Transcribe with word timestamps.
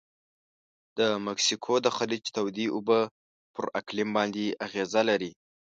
د 0.97 0.99
مکسیکو 1.27 1.73
د 1.85 1.87
خلیج 1.97 2.23
تودې 2.35 2.65
اوبه 2.75 2.99
پر 3.53 3.65
اقلیم 3.79 4.09
باندې 4.17 4.45
اغیزه 4.65 5.01
لري. 5.09 5.31